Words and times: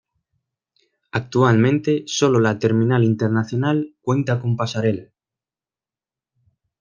Actualmente, 1.11 2.05
sólo 2.07 2.39
la 2.39 2.57
terminal 2.57 3.03
internacional 3.03 3.93
cuenta 4.01 4.39
con 4.41 4.57
pasarela. 4.57 5.11